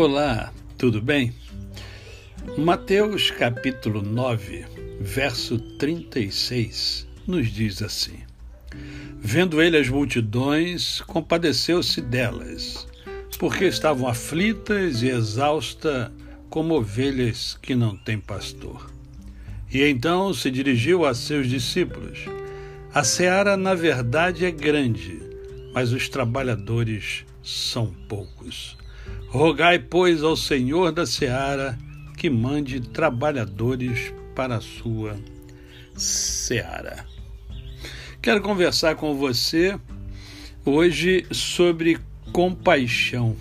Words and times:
Olá, 0.00 0.52
tudo 0.76 1.02
bem? 1.02 1.34
Mateus 2.56 3.32
capítulo 3.32 4.00
9, 4.00 4.64
verso 5.00 5.58
36 5.58 7.04
nos 7.26 7.48
diz 7.48 7.82
assim: 7.82 8.20
Vendo 9.18 9.60
ele 9.60 9.76
as 9.76 9.88
multidões, 9.88 11.00
compadeceu-se 11.00 12.00
delas, 12.00 12.86
porque 13.40 13.64
estavam 13.64 14.06
aflitas 14.06 15.02
e 15.02 15.08
exaustas 15.08 16.12
como 16.48 16.74
ovelhas 16.74 17.58
que 17.60 17.74
não 17.74 17.96
têm 17.96 18.20
pastor. 18.20 18.88
E 19.68 19.82
então 19.82 20.32
se 20.32 20.48
dirigiu 20.48 21.04
a 21.04 21.12
seus 21.12 21.48
discípulos: 21.48 22.20
A 22.94 23.02
seara, 23.02 23.56
na 23.56 23.74
verdade, 23.74 24.44
é 24.44 24.50
grande, 24.52 25.20
mas 25.74 25.90
os 25.90 26.08
trabalhadores 26.08 27.24
são 27.42 27.92
poucos. 28.08 28.78
Rogai, 29.30 29.78
pois, 29.78 30.22
ao 30.22 30.34
Senhor 30.34 30.90
da 30.90 31.04
seara 31.04 31.78
que 32.16 32.30
mande 32.30 32.80
trabalhadores 32.80 34.10
para 34.34 34.56
a 34.56 34.60
sua 34.60 35.16
seara. 35.94 37.04
Quero 38.22 38.40
conversar 38.40 38.96
com 38.96 39.14
você 39.14 39.78
hoje 40.64 41.26
sobre 41.30 41.98
compaixão. 42.32 43.36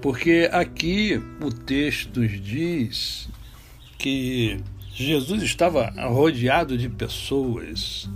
Porque 0.00 0.48
aqui 0.50 1.20
o 1.42 1.50
texto 1.50 2.18
nos 2.18 2.42
diz 2.42 3.28
que 3.98 4.58
Jesus 4.94 5.42
estava 5.42 5.92
rodeado 6.08 6.78
de 6.78 6.88
pessoas, 6.88 8.08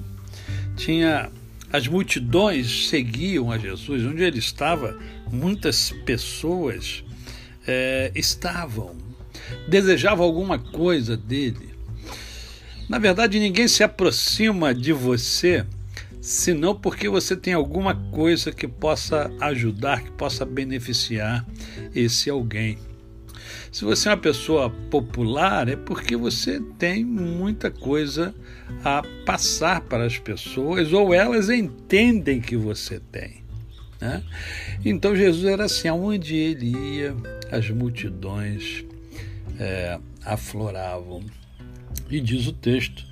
tinha 0.74 1.30
as 1.70 1.86
multidões 1.86 2.88
seguiam 2.88 3.52
a 3.52 3.58
Jesus, 3.58 4.02
onde 4.05 4.22
ele 4.22 4.38
estava, 4.38 4.98
muitas 5.32 5.90
pessoas 6.04 7.04
é, 7.66 8.10
estavam, 8.14 8.96
desejavam 9.68 10.24
alguma 10.24 10.58
coisa 10.58 11.16
dele. 11.16 11.74
Na 12.88 12.98
verdade, 12.98 13.38
ninguém 13.38 13.68
se 13.68 13.82
aproxima 13.82 14.74
de 14.74 14.92
você 14.92 15.66
senão 16.20 16.74
porque 16.74 17.08
você 17.08 17.36
tem 17.36 17.54
alguma 17.54 17.94
coisa 18.10 18.52
que 18.52 18.66
possa 18.66 19.30
ajudar, 19.40 20.02
que 20.02 20.10
possa 20.12 20.44
beneficiar 20.44 21.46
esse 21.94 22.28
alguém. 22.28 22.78
Se 23.70 23.84
você 23.84 24.08
é 24.08 24.12
uma 24.12 24.18
pessoa 24.18 24.70
popular, 24.90 25.68
é 25.68 25.76
porque 25.76 26.16
você 26.16 26.60
tem 26.78 27.04
muita 27.04 27.70
coisa 27.70 28.34
a 28.84 29.02
passar 29.24 29.82
para 29.82 30.04
as 30.04 30.18
pessoas 30.18 30.92
ou 30.92 31.14
elas 31.14 31.48
entendem 31.50 32.40
que 32.40 32.56
você 32.56 33.00
tem. 33.12 33.47
Né? 34.00 34.22
Então 34.84 35.14
Jesus 35.14 35.44
era 35.44 35.64
assim, 35.64 35.88
aonde 35.88 36.34
ele 36.34 36.77
ia, 36.77 37.16
as 37.50 37.68
multidões 37.70 38.84
é, 39.58 39.98
afloravam. 40.24 41.24
E 42.10 42.20
diz 42.20 42.46
o 42.46 42.52
texto 42.52 43.05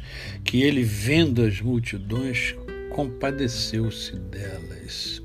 que 0.45 0.63
ele, 0.63 0.83
vendo 0.83 1.43
as 1.43 1.61
multidões, 1.61 2.55
compadeceu-se 2.91 4.17
delas. 4.17 5.23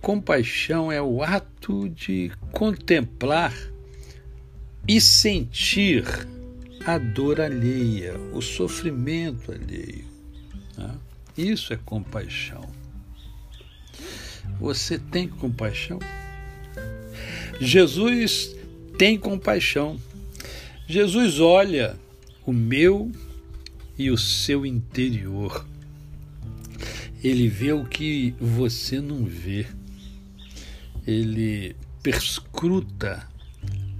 Compaixão 0.00 0.90
é 0.90 1.00
o 1.00 1.22
ato 1.22 1.88
de 1.88 2.30
contemplar 2.52 3.54
e 4.86 5.00
sentir 5.00 6.04
a 6.84 6.98
dor 6.98 7.40
alheia, 7.40 8.18
o 8.32 8.40
sofrimento 8.40 9.52
alheio. 9.52 10.04
Né? 10.76 10.94
Isso 11.36 11.72
é 11.72 11.76
compaixão. 11.76 12.81
Você 14.62 14.96
tem 14.96 15.26
compaixão? 15.26 15.98
Jesus 17.60 18.54
tem 18.96 19.18
compaixão. 19.18 20.00
Jesus 20.86 21.40
olha 21.40 21.98
o 22.46 22.52
meu 22.52 23.10
e 23.98 24.08
o 24.08 24.16
seu 24.16 24.64
interior. 24.64 25.66
Ele 27.24 27.48
vê 27.48 27.72
o 27.72 27.84
que 27.84 28.36
você 28.40 29.00
não 29.00 29.24
vê. 29.24 29.66
Ele 31.04 31.74
perscruta 32.00 33.28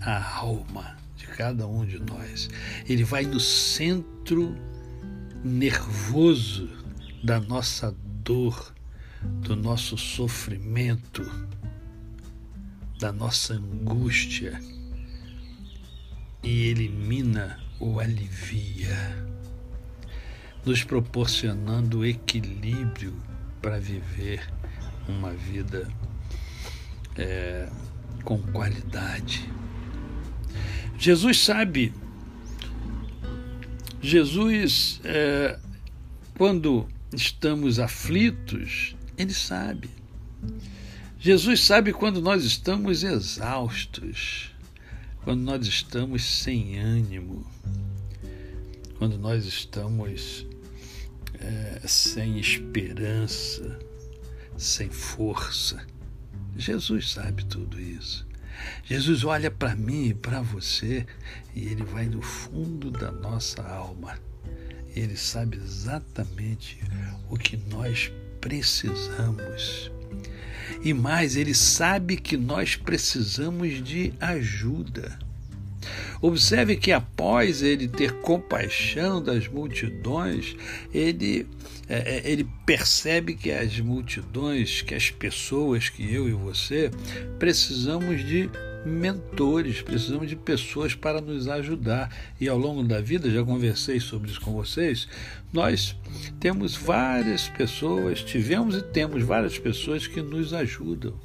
a 0.01 0.37
alma 0.37 0.97
de 1.17 1.27
cada 1.27 1.67
um 1.67 1.85
de 1.85 1.99
nós. 1.99 2.49
Ele 2.89 3.03
vai 3.03 3.25
no 3.25 3.41
centro 3.41 4.57
nervoso 5.43 6.71
da 7.21 7.41
nossa 7.41 7.93
dor, 8.23 8.73
do 9.41 9.57
nosso 9.57 9.97
sofrimento, 9.97 11.23
da 12.99 13.13
nossa 13.13 13.55
angústia 13.55 14.61
e 16.43 16.67
elimina 16.67 17.59
ou 17.79 18.01
alivia, 18.01 19.27
nos 20.65 20.85
proporcionando 20.85 22.05
equilíbrio 22.05 23.15
para 23.61 23.79
viver 23.79 24.47
uma 25.09 25.33
vida 25.33 25.89
é, 27.17 27.69
com 28.25 28.41
qualidade. 28.41 29.51
Jesus 30.99 31.41
sabe. 31.41 31.93
Jesus, 34.01 35.01
é, 35.05 35.59
quando 36.37 36.89
estamos 37.13 37.79
aflitos, 37.79 38.97
ele 39.23 39.35
sabe. 39.35 39.91
Jesus 41.19 41.65
sabe 41.65 41.93
quando 41.93 42.21
nós 42.21 42.45
estamos 42.45 43.05
exaustos, 43.05 44.51
quando 45.23 45.41
nós 45.41 45.67
estamos 45.67 46.25
sem 46.25 46.79
ânimo, 46.79 47.47
quando 48.99 49.17
nós 49.17 49.47
estamos 49.47 50.47
é, 51.39 51.81
sem 51.87 52.39
esperança, 52.39 53.79
sem 54.57 54.91
força. 54.91 55.87
Jesus 56.57 57.13
sabe 57.13 57.45
tudo 57.45 57.81
isso. 57.81 58.27
Jesus 58.85 59.25
olha 59.25 59.51
para 59.51 59.75
mim 59.75 60.09
e 60.09 60.15
para 60.15 60.41
você 60.43 61.07
e 61.55 61.67
ele 61.67 61.85
vai 61.85 62.07
no 62.07 62.21
fundo 62.21 62.91
da 62.91 63.11
nossa 63.11 63.63
alma. 63.63 64.19
Ele 64.95 65.17
sabe 65.17 65.57
exatamente 65.57 66.81
o 67.31 67.37
que 67.37 67.57
nós 67.57 68.13
precisamos. 68.43 69.91
E 70.83 70.93
mais, 70.93 71.37
ele 71.37 71.55
sabe 71.55 72.17
que 72.17 72.37
nós 72.37 72.77
precisamos 72.77 73.83
de 73.83 74.13
ajuda. 74.21 75.17
Observe 76.21 76.77
que 76.77 76.93
após 76.93 77.63
ele 77.63 77.89
ter 77.89 78.13
compaixão 78.21 79.23
das 79.23 79.49
multidões, 79.49 80.57
ele, 80.93 81.47
é, 81.89 82.17
é, 82.17 82.31
ele 82.31 82.47
percebe 82.67 83.35
que 83.35 83.51
as 83.51 83.79
multidões, 83.81 84.83
que 84.83 84.95
as 84.95 85.11
pessoas, 85.11 85.89
que 85.89 86.13
eu 86.13 86.29
e 86.29 86.33
você, 86.33 86.91
precisamos 87.39 88.25
de 88.25 88.51
mentores, 88.85 89.81
precisamos 89.83 90.29
de 90.29 90.37
pessoas 90.37 90.95
para 90.95 91.21
nos 91.21 91.49
ajudar. 91.49 92.15
E 92.41 92.49
ao 92.49 92.59
longo 92.59 92.83
da 92.83 93.01
vida, 93.01 93.31
já 93.31 93.45
conversei 93.45 94.01
sobre 94.01 94.31
isso 94.31 94.41
com 94.41 94.53
vocês, 94.53 95.09
nós 95.53 95.97
temos 96.41 96.75
várias 96.75 97.49
pessoas, 97.49 98.23
tivemos 98.23 98.77
e 98.77 98.83
temos 98.83 99.23
várias 99.23 99.59
pessoas 99.59 100.07
que 100.07 100.21
nos 100.21 100.53
ajudam, 100.53 101.19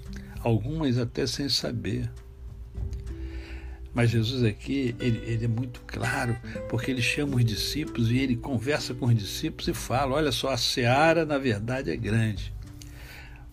algumas 0.43 0.97
até 0.97 1.25
sem 1.25 1.49
saber. 1.49 2.09
Mas 3.93 4.11
Jesus 4.11 4.43
aqui, 4.43 4.95
ele, 4.99 5.23
ele, 5.25 5.45
é 5.45 5.47
muito 5.47 5.81
claro, 5.87 6.37
porque 6.69 6.91
ele 6.91 7.01
chama 7.01 7.37
os 7.37 7.43
discípulos 7.43 8.11
e 8.11 8.19
ele 8.19 8.35
conversa 8.35 8.93
com 8.93 9.07
os 9.07 9.15
discípulos 9.15 9.67
e 9.67 9.73
fala: 9.73 10.13
olha 10.13 10.31
só, 10.31 10.51
a 10.51 10.57
seara 10.57 11.25
na 11.25 11.39
verdade 11.39 11.89
é 11.89 11.97
grande, 11.97 12.53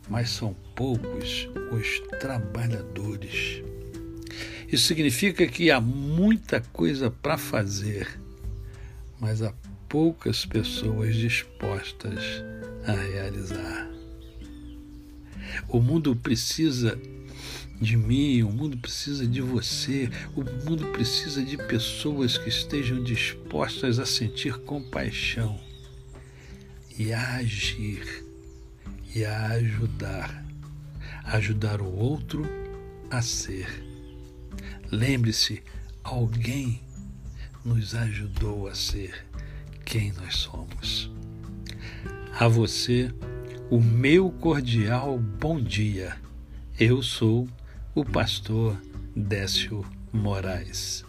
mas 0.07 0.29
são 0.29 0.55
poucos 0.75 1.49
os 1.73 2.01
trabalhadores. 2.21 3.63
Isso 4.71 4.87
significa 4.87 5.47
que 5.47 5.71
há 5.71 5.81
muita 5.81 6.61
coisa 6.61 7.11
para 7.11 7.37
fazer, 7.37 8.09
mas 9.21 9.43
há 9.43 9.53
poucas 9.89 10.45
pessoas 10.45 11.15
dispostas 11.15 12.43
a 12.87 12.93
realizar. 12.93 13.91
O 15.69 15.81
mundo 15.81 16.17
precisa 16.17 16.99
de 17.81 17.97
mim, 17.97 18.43
o 18.43 18.51
mundo 18.51 18.77
precisa 18.79 19.27
de 19.27 19.41
você, 19.41 20.09
o 20.35 20.43
mundo 20.69 20.87
precisa 20.93 21.43
de 21.43 21.57
pessoas 21.57 22.39
que 22.39 22.49
estejam 22.49 23.03
dispostas 23.03 23.99
a 23.99 24.07
sentir 24.07 24.59
compaixão 24.61 25.61
e 26.99 27.13
a 27.13 27.37
agir 27.37 28.25
e 29.15 29.25
a 29.25 29.47
ajudar, 29.49 30.45
ajudar 31.25 31.81
o 31.81 31.95
outro 31.95 32.45
a 33.11 33.21
ser. 33.23 33.94
Lembre-se, 34.95 35.61
alguém 36.05 36.81
nos 37.65 37.97
ajudou 37.97 38.69
a 38.69 38.77
ser 38.77 39.27
quem 39.85 40.13
nós 40.13 40.37
somos. 40.37 41.11
A 42.39 42.47
você, 42.47 43.13
o 43.69 43.81
meu 43.81 44.31
cordial 44.31 45.19
bom 45.19 45.61
dia. 45.61 46.17
Eu 46.79 47.03
sou 47.03 47.49
o 47.93 48.05
pastor 48.05 48.81
Décio 49.17 49.85
Moraes. 50.13 51.05